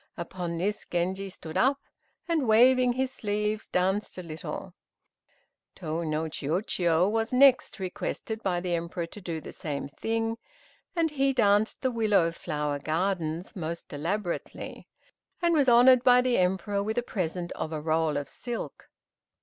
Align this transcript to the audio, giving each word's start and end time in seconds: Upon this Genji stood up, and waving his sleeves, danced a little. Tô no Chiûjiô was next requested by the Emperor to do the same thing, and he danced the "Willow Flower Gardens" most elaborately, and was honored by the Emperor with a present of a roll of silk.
Upon 0.17 0.57
this 0.57 0.87
Genji 0.89 1.29
stood 1.29 1.57
up, 1.57 1.79
and 2.27 2.47
waving 2.47 2.93
his 2.93 3.11
sleeves, 3.13 3.67
danced 3.67 4.17
a 4.17 4.23
little. 4.23 4.73
Tô 5.75 6.07
no 6.07 6.23
Chiûjiô 6.23 7.11
was 7.11 7.31
next 7.31 7.77
requested 7.79 8.41
by 8.41 8.59
the 8.61 8.73
Emperor 8.73 9.05
to 9.05 9.21
do 9.21 9.39
the 9.39 9.51
same 9.51 9.87
thing, 9.87 10.39
and 10.95 11.11
he 11.11 11.33
danced 11.33 11.81
the 11.83 11.91
"Willow 11.91 12.31
Flower 12.31 12.79
Gardens" 12.79 13.55
most 13.55 13.93
elaborately, 13.93 14.87
and 15.39 15.53
was 15.53 15.69
honored 15.69 16.03
by 16.03 16.19
the 16.19 16.39
Emperor 16.39 16.81
with 16.81 16.97
a 16.97 17.03
present 17.03 17.51
of 17.51 17.71
a 17.71 17.79
roll 17.79 18.17
of 18.17 18.27
silk. 18.27 18.89